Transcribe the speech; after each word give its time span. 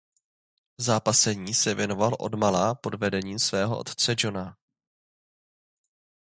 Zápasení 0.79 1.53
se 1.53 1.73
věnoval 1.73 2.11
od 2.19 2.33
mala 2.35 2.75
pod 2.75 2.95
vedením 2.95 3.39
svého 3.39 3.79
otce 3.79 4.15
Johna. 4.17 4.57